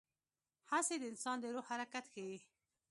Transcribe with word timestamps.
هڅې 0.71 0.95
د 0.99 1.03
انسان 1.11 1.37
د 1.39 1.45
روح 1.55 1.65
حرکت 1.71 2.05
ښيي. 2.13 2.39